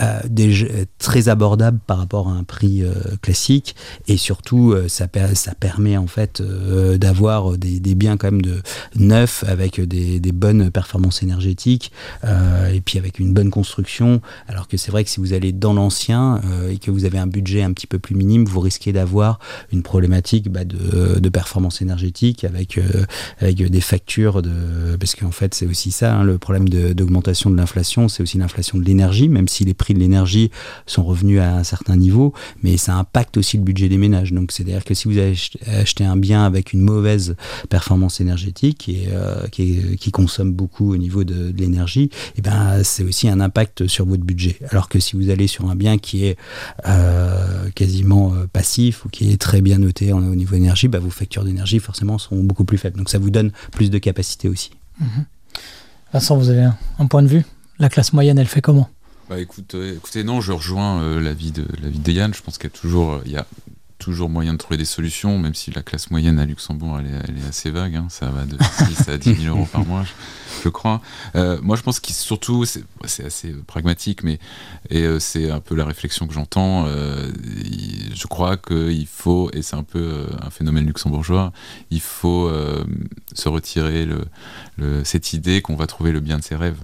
[0.01, 3.75] euh, très abordable par rapport à un prix euh, classique.
[4.07, 8.61] Et surtout euh, ça, permet en fait d'avoir des, biens quand même de
[8.95, 11.91] neufs avec des, bonnes performances énergétiques
[12.23, 14.21] et puis avec une bonne construction.
[14.47, 17.27] Alors que c'est vrai que si vous allez dans l'ancien et que vous avez un
[17.27, 19.39] budget un petit peu plus minime vous risquez d'avoir
[19.71, 22.79] une problématique bah, de, performance énergétique avec,
[23.39, 27.55] avec des factures de parce qu'en fait c'est aussi ça hein, le problème d'augmentation de,
[27.55, 30.51] de l'inflation c'est aussi l'inflation de l'énergie même si les prix de l'énergie
[30.85, 34.31] sont revenus à un certain niveau, mais ça impacte aussi le budget des ménages.
[34.31, 37.35] Donc c'est-à-dire que si vous acheté un bien avec une mauvaise
[37.69, 43.03] performance énergétique et euh, qui, consomme beaucoup au niveau de, l'énergie, et eh ben c'est
[43.03, 44.57] aussi un impact sur votre budget.
[44.69, 46.37] Alors que si vous allez sur un bien qui est
[46.85, 51.09] euh, quasiment euh, passif ou qui est très bien noté au niveau énergie, bah, vos
[51.09, 52.97] factures d'énergie forcément sont beaucoup plus faibles.
[52.97, 54.71] Donc ça vous donne plus de capacité aussi.
[54.99, 55.05] Mmh.
[56.13, 56.67] Vincent, vous avez
[56.99, 57.45] un point de vue?
[57.79, 58.89] La classe moyenne, elle fait comment?
[59.31, 62.33] Bah, écoute, euh, écoutez, non, je rejoins euh, l'avis de l'avis de Yann.
[62.33, 63.47] Je pense qu'il y a toujours, euh, y a
[63.97, 67.47] toujours moyen de trouver des solutions, même si la classe moyenne à Luxembourg, elle est,
[67.47, 67.95] assez vague.
[67.95, 68.07] Hein.
[68.09, 68.57] ça va de
[68.93, 70.03] 6 à 10 000 euros par mois,
[70.65, 70.99] je, crois.
[71.33, 74.37] moi, je pense qu'il surtout, c'est assez pragmatique, mais
[75.19, 76.87] c'est un peu la réflexion que j'entends.
[76.87, 81.53] je crois qu'il faut, et c'est un peu un phénomène luxembourgeois,
[81.89, 82.51] il faut
[83.33, 84.09] se retirer
[85.05, 86.83] cette idée qu'on va trouver le bien de ses rêves.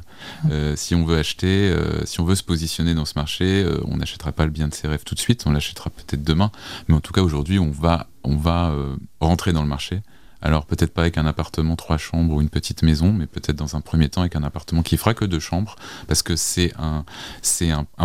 [0.50, 3.80] Euh, si on veut acheter, euh, si on veut se positionner dans ce marché, euh,
[3.86, 6.52] on n'achètera pas le bien de ses rêves tout de suite, on l'achètera peut-être demain,
[6.88, 8.74] mais en tout cas aujourd'hui on va, on va
[9.20, 10.02] rentrer dans le marché
[10.42, 13.76] alors peut-être pas avec un appartement trois chambres ou une petite maison, mais peut-être dans
[13.76, 15.76] un premier temps avec un appartement qui fera que deux chambres,
[16.08, 17.06] parce que c'est un,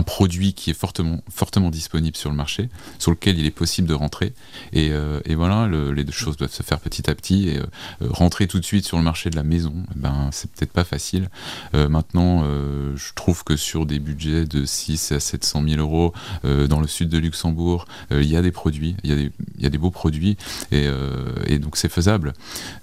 [0.02, 2.68] produit qui est fortement, disponible sur le marché,
[2.98, 4.32] sur lequel il est possible de rentrer.
[4.72, 7.48] Et, euh, voilà, les deux choses doivent se faire petit à petit.
[7.48, 7.66] Et euh,
[8.10, 10.84] rentrer tout de suite sur le marché de la maison, eh ben c'est peut-être pas
[10.84, 11.28] facile.
[11.74, 16.12] Euh, maintenant, je trouve que sur des budgets de 6 à 700 000 euros
[16.44, 19.90] dans le sud de Luxembourg, il y a des produits, il y, a des, beaux
[19.90, 20.36] produits,
[20.70, 22.21] et donc c'est faisable.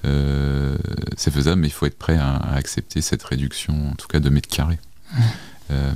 [0.06, 0.78] Euh,
[1.18, 4.30] c'est faisable, mais il faut être prêt à, accepter cette réduction, en tout cas de
[4.30, 4.80] mètres carrés.
[5.72, 5.92] Euh,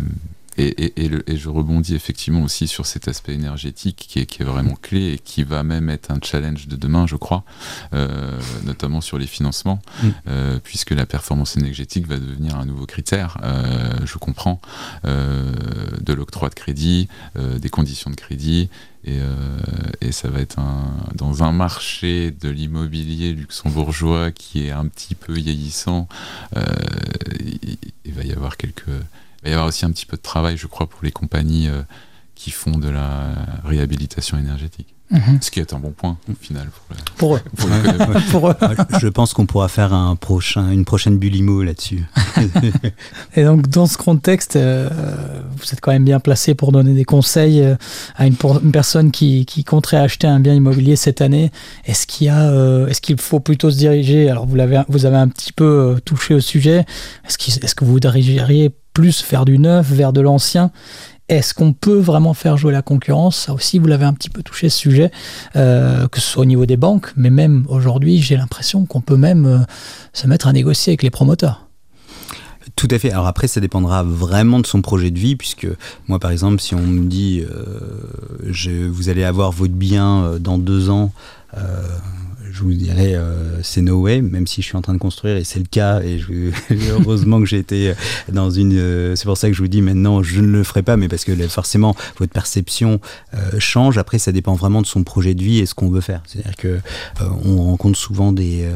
[0.58, 4.76] et, et, je rebondis effectivement aussi sur cet aspect énergétique qui est, qui est, vraiment
[4.76, 7.44] clé et qui va même être un challenge de demain, je crois,
[7.94, 10.10] euh, notamment sur les financements, mm.
[10.28, 14.62] euh, puisque la performance énergétique va devenir un nouveau critère, euh, je comprends,
[15.04, 18.70] de l'octroi de crédit, des conditions de crédit.
[19.06, 19.20] Et,
[20.02, 25.16] et, ça va être un, dans un marché de l'immobilier luxembourgeois qui est un petit
[25.16, 26.08] peu vieillissant.
[27.40, 28.92] il, il va y avoir quelques
[29.44, 31.82] va y avoir aussi un petit peu de travail, je crois, pour les compagnies euh,
[32.36, 34.94] qui font de la réhabilitation énergétique.
[35.12, 35.40] Mhm.
[35.42, 36.70] Ce qui est un bon point au final.
[37.18, 37.42] Pour, eux.
[39.00, 42.04] Je pense qu'on pourra faire un prochain, une prochaine Bulimo là-dessus.
[43.36, 44.90] Et donc dans ce contexte, euh,
[45.56, 47.76] vous êtes quand même bien placé pour donner des conseils euh,
[48.16, 48.36] à une,
[48.72, 51.52] personne qui, qui, compterait acheter un bien immobilier cette année.
[51.86, 55.54] Est-ce qu'il est-ce qu'il faut plutôt se diriger Alors vous l'avez, vous avez un petit
[55.54, 56.86] peu touché au sujet.
[57.28, 60.72] Est-ce, est-ce que vous dirigeriez plus faire du neuf vers de l'ancien.
[61.30, 63.38] Est-ce qu'on peut vraiment faire jouer la concurrence?
[63.38, 65.12] Ça aussi, vous l'avez un petit peu touché ce sujet,
[65.56, 69.16] euh, que ce soit au niveau des banques, mais même aujourd'hui, j'ai l'impression qu'on peut
[69.16, 69.60] même euh,
[70.12, 71.68] se mettre à négocier avec les promoteurs.
[72.76, 73.12] Tout à fait.
[73.12, 75.68] Alors après, ça dépendra vraiment de son projet de vie, puisque
[76.08, 77.80] moi, par exemple, si on me dit, euh,
[78.50, 81.14] je, vous allez avoir votre bien dans deux ans,
[82.54, 85.38] je vous dirais euh, c'est no way, même si je suis en train de construire
[85.38, 86.02] et c'est le cas.
[86.02, 86.52] Et je,
[86.92, 87.94] heureusement que j'ai été
[88.32, 88.78] dans une.
[88.78, 91.08] Euh, c'est pour ça que je vous dis maintenant je ne le ferai pas, mais
[91.08, 93.00] parce que forcément votre perception
[93.34, 93.98] euh, change.
[93.98, 96.22] Après, ça dépend vraiment de son projet de vie et ce qu'on veut faire.
[96.28, 96.80] C'est-à-dire que
[97.44, 98.68] on rencontre souvent des,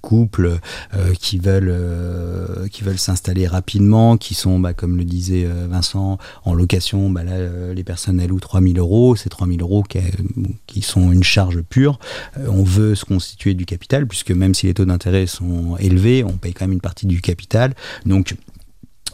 [0.00, 0.58] couples
[1.20, 1.74] qui veulent
[2.70, 7.10] qui veulent s'installer rapidement, qui sont, bah, comme le disait Vincent, en location.
[7.10, 9.16] Bah, là, les personnes elles louent 3000 euros.
[9.16, 9.84] Ces 3000 euros
[10.66, 11.98] qui, sont une charge pure.
[12.48, 13.04] on veut ce
[13.44, 16.80] du capital, puisque même si les taux d'intérêt sont élevés, on paye quand même une
[16.80, 17.74] partie du capital.
[18.04, 18.34] Donc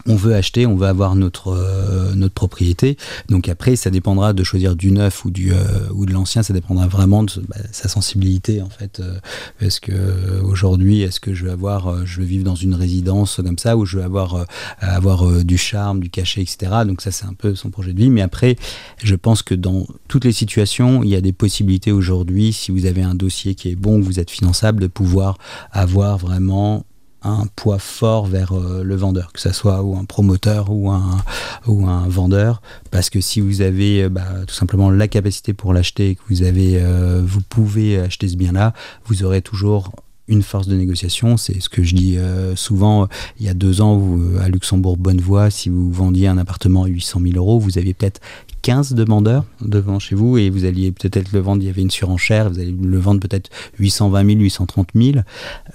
[0.06, 2.96] on veut acheter, on veut avoir notre euh, notre propriété.
[3.28, 5.56] Donc après, ça dépendra de choisir du neuf ou du euh,
[5.94, 6.42] ou de l'ancien.
[6.42, 9.00] Ça dépendra vraiment de bah, sa sensibilité en fait.
[9.00, 9.18] Euh,
[9.60, 13.58] parce que aujourd'hui, est-ce que je veux avoir, je veux vivre dans une résidence comme
[13.58, 14.46] ça, ou je veux avoir
[14.80, 16.72] avoir du charme, du cachet, etc.
[16.86, 18.10] Donc ça, c'est un peu son projet de vie.
[18.10, 18.56] Mais après,
[19.02, 22.86] je pense que dans toutes les situations, il y a des possibilités aujourd'hui, si vous
[22.86, 25.38] avez un dossier qui est bon, vous êtes finançable, de pouvoir
[25.72, 26.84] avoir vraiment
[27.24, 31.22] un poids fort vers euh, le vendeur, que ce soit ou un promoteur ou un,
[31.66, 35.72] ou un vendeur, parce que si vous avez euh, bah, tout simplement la capacité pour
[35.72, 38.72] l'acheter, que vous avez, euh, vous pouvez acheter ce bien-là,
[39.06, 39.92] vous aurez toujours
[40.28, 41.36] une force de négociation.
[41.36, 42.16] C'est ce que je dis
[42.54, 43.08] souvent.
[43.38, 47.20] Il y a deux ans, à Luxembourg, Bonnevoie, si vous vendiez un appartement à 800
[47.22, 48.20] 000 euros, vous aviez peut-être
[48.62, 51.90] 15 demandeurs devant chez vous et vous alliez peut-être le vendre, il y avait une
[51.90, 55.18] surenchère, vous allez le vendre peut-être 820 000, 830 000.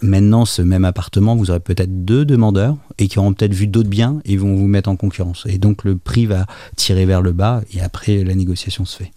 [0.02, 3.90] Maintenant, ce même appartement, vous aurez peut-être deux demandeurs et qui auront peut-être vu d'autres
[3.90, 5.46] biens et vont vous mettre en concurrence.
[5.48, 6.46] Et donc le prix va
[6.76, 9.12] tirer vers le bas et après la négociation se fait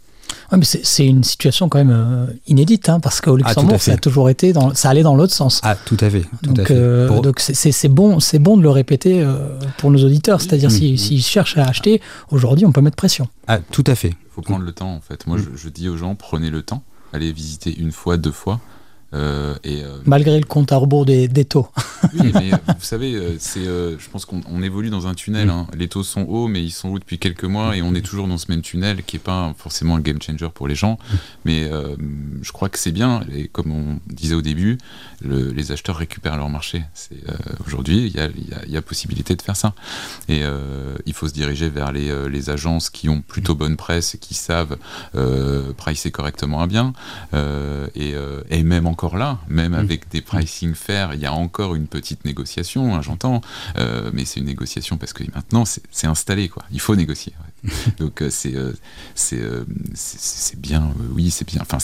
[0.53, 3.97] mais c'est une situation quand même euh, inédite, hein, parce qu'au ah, Luxembourg, ça a
[3.97, 5.61] toujours été, dans, ça allait dans l'autre sens.
[5.63, 6.25] Ah, tout à fait.
[6.43, 10.41] donc, euh, donc c'est bon, c'est bon de le répéter euh, pour nos auditeurs.
[10.41, 10.97] C'est-à-dire, mmh.
[10.97, 13.29] s'ils cherchent à acheter, aujourd'hui, on peut mettre pression.
[13.47, 14.11] Ah, tout à fait.
[14.11, 15.27] Il faut prendre le temps, en fait.
[15.27, 15.47] Moi, mmh.
[15.55, 18.61] je, je, dis aux gens, prenez le temps, allez visiter une fois, deux fois.
[19.13, 21.69] Euh, et, euh, Malgré le compte à rebours des, taux.
[22.15, 25.51] oui, mais vous savez, euh, je pense qu'on évolue dans un tunnel.
[25.51, 25.67] Hein.
[25.77, 28.29] Les taux sont hauts, mais ils sont hauts depuis quelques mois et on est toujours
[28.29, 30.99] dans ce même tunnel qui n'est pas forcément un game changer pour les gens.
[31.45, 31.69] Mais
[32.43, 33.23] je crois que c'est bien.
[33.35, 34.79] Et comme on disait au début,
[35.23, 36.85] les acheteurs récupèrent leur marché.
[37.67, 39.75] Aujourd'hui, il y a, y, y a, possibilité de faire ça.
[40.29, 40.43] Et
[41.07, 44.35] il faut se diriger vers les, les, agences qui ont plutôt bonne presse et qui
[44.35, 44.77] savent
[45.77, 46.93] pricer correctement un bien.
[47.95, 48.15] et,
[48.51, 51.87] et même encore encore là, même avec des pricing fair, il y a encore une
[51.87, 53.41] petite négociation, hein, j'entends,
[53.79, 56.65] euh, mais c'est une négociation parce que maintenant c'est installé, quoi.
[56.71, 57.33] Il faut négocier.
[57.99, 58.75] Donc euh, c'est euh,
[59.15, 61.63] c'est bien, oui, c'est bien.
[61.63, 61.79] Enfin,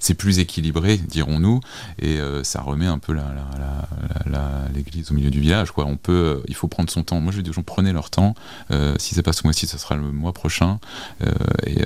[0.00, 1.60] c'est plus équilibré, dirons-nous,
[2.00, 3.16] et ça remet un peu
[4.74, 5.86] l'église au milieu du village, quoi.
[5.86, 7.20] On peut, il faut prendre son temps.
[7.20, 8.34] Moi, je dis aux gens, prenez leur temps.
[8.98, 10.80] si c'est pas ce mois-ci, ce sera le mois prochain,
[11.64, 11.84] et,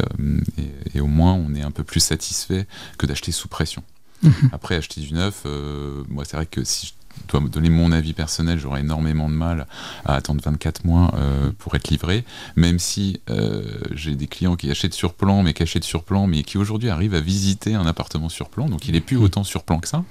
[0.94, 3.82] et au moins on est un peu plus satisfait que d'acheter sous pression.
[4.22, 4.50] Mhm.
[4.52, 6.92] Après, acheter du neuf, euh, moi, c'est vrai que si je
[7.33, 9.66] dois me donner mon avis personnel, j'aurais énormément de mal
[10.05, 12.25] à attendre 24 mois euh, pour être livré,
[12.57, 16.27] même si euh, j'ai des clients qui achètent sur plan, mais qui achètent sur plan,
[16.27, 19.22] mais qui aujourd'hui arrivent à visiter un appartement sur plan, donc il est plus mmh.
[19.22, 20.05] autant sur plan que ça,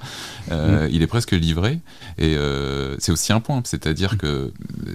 [0.52, 0.92] euh, mmh.
[0.92, 1.80] il est presque livré,
[2.18, 2.36] et
[3.00, 4.52] c'est aussi un point, c'est-à-dire que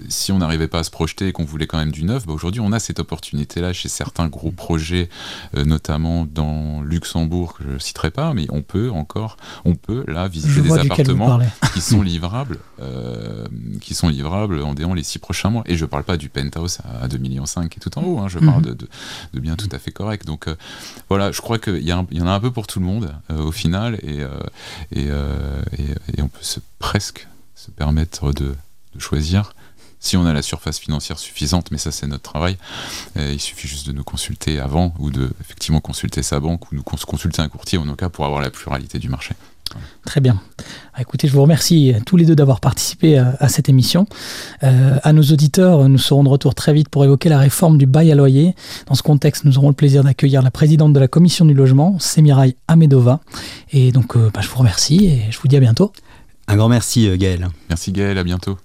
[0.09, 2.33] si on n'arrivait pas à se projeter et qu'on voulait quand même du neuf, bah
[2.33, 5.09] aujourd'hui on a cette opportunité-là chez certains gros projets,
[5.55, 10.27] notamment dans Luxembourg, que je ne citerai pas, mais on peut encore, on peut là
[10.27, 11.39] visiter des appartements
[11.73, 13.45] qui sont sont livrables, euh,
[13.81, 15.63] qui sont livrables en déant les six prochains mois.
[15.65, 18.27] Et je ne parle pas du penthouse à 2,5 millions et tout en haut, hein.
[18.27, 18.75] je parle mhm.
[18.75, 18.87] de,
[19.33, 20.25] de, bien tout à fait correct.
[20.25, 20.55] Donc euh,
[21.09, 23.51] voilà, je crois qu'il y, y, en a un peu pour tout le monde au
[23.51, 24.25] final, et,
[24.95, 28.55] et, et, on peut se, presque se permettre de,
[28.95, 29.53] de choisir
[29.99, 32.57] si on a la surface financière suffisante, mais ça c'est notre travail.
[33.15, 36.83] il suffit juste de nous consulter avant ou de effectivement consulter sa banque ou nous
[36.83, 39.35] consulter un courtier en tout cas pour avoir la pluralité du marché.
[40.05, 40.39] Très bien.
[40.93, 44.07] Ah, écoutez, je vous remercie tous les deux d'avoir participé euh, à, cette émission.
[44.63, 47.85] Euh, à nos auditeurs, nous serons de retour très vite pour évoquer la réforme du
[47.85, 48.55] bail à loyer.
[48.87, 51.97] Dans ce contexte, nous aurons le plaisir d'accueillir la présidente de la commission du logement,
[51.99, 53.19] Semirai Amedova.
[53.71, 55.91] Et donc, euh, bah, je vous remercie et je vous dis à bientôt.
[56.47, 57.47] Un grand merci, Gaël.
[57.69, 58.17] Merci, Gaël.
[58.17, 58.57] À bientôt.